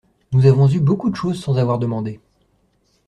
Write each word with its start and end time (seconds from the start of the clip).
Nous 0.31 0.47
avons 0.47 0.67
eu 0.67 0.79
beaucoup 0.79 1.11
de 1.11 1.15
choses 1.15 1.39
sans 1.39 1.57
avoir 1.59 1.77
demandé. 1.77 2.19